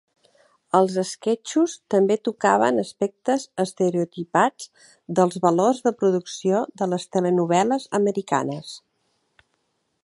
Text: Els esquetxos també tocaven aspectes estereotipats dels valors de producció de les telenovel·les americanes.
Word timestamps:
Els 0.77 0.93
esquetxos 1.01 1.75
també 1.93 2.17
tocaven 2.29 2.83
aspectes 2.83 3.45
estereotipats 3.65 4.73
dels 5.21 5.39
valors 5.45 5.83
de 5.89 5.95
producció 6.01 6.63
de 6.83 6.91
les 6.95 7.09
telenovel·les 7.17 7.89
americanes. 8.01 8.75